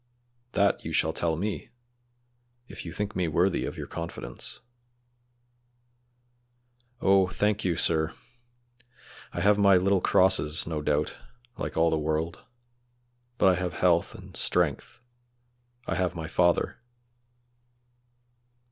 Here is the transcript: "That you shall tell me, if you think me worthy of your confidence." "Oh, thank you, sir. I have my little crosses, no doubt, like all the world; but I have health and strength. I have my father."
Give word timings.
"That 0.53 0.83
you 0.83 0.93
shall 0.93 1.13
tell 1.13 1.37
me, 1.37 1.69
if 2.67 2.85
you 2.87 2.91
think 2.91 3.15
me 3.15 3.27
worthy 3.27 3.65
of 3.65 3.77
your 3.77 3.85
confidence." 3.85 4.59
"Oh, 6.99 7.27
thank 7.27 7.63
you, 7.63 7.75
sir. 7.75 8.11
I 9.31 9.41
have 9.41 9.59
my 9.59 9.77
little 9.77 10.01
crosses, 10.01 10.65
no 10.65 10.81
doubt, 10.81 11.13
like 11.55 11.77
all 11.77 11.91
the 11.91 11.99
world; 11.99 12.39
but 13.37 13.45
I 13.49 13.55
have 13.61 13.73
health 13.73 14.15
and 14.15 14.35
strength. 14.35 15.01
I 15.85 15.93
have 15.93 16.15
my 16.15 16.25
father." 16.25 16.79